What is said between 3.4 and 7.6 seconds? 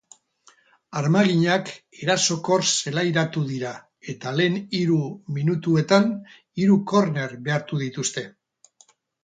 dira, eta lehen hiru minutuetan hiru korner